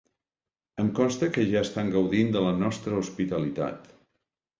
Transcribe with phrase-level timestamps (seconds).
[0.83, 3.93] Em consta que ja estan gaudint de la nostra hospitalitat.